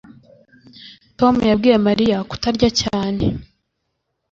Tom 1.19 1.35
yabwiye 1.49 1.77
Mariya 1.87 2.17
kutarya 2.29 2.69
cyane 2.81 3.23